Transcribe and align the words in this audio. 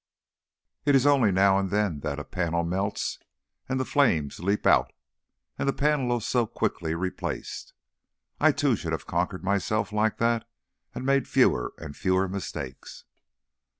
It 0.83 0.95
is 0.95 1.05
only 1.05 1.31
now 1.31 1.59
and 1.59 1.69
then 1.69 1.99
that 1.99 2.17
a 2.17 2.23
panel 2.23 2.63
melts 2.63 3.19
and 3.69 3.79
the 3.79 3.85
flame 3.85 4.31
leaps 4.39 4.65
out; 4.65 4.93
and 5.59 5.69
the 5.69 5.73
panel 5.73 6.17
is 6.17 6.25
so 6.25 6.47
quickly 6.47 6.95
replaced! 6.95 7.73
I 8.39 8.51
too 8.51 8.75
should 8.75 8.93
have 8.93 9.05
conquered 9.05 9.43
myself 9.43 9.91
like 9.93 10.17
that 10.17 10.49
and 10.95 11.05
made 11.05 11.27
fewer 11.27 11.75
and 11.77 11.95
fewer 11.95 12.27
mistakes." 12.27 13.03